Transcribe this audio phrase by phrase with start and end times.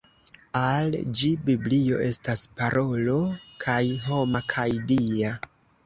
[0.61, 3.21] Al ĝi Biblio estas parolo
[3.69, 3.79] kaj
[4.11, 5.41] homa kaj Dia.